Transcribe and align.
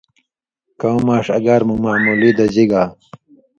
کؤں 0.79 0.99
ماݜ 1.05 1.25
اگار 1.37 1.61
مہ 1.67 1.75
معمولی 1.83 2.31
دژی 2.37 2.65
گا 2.71 2.83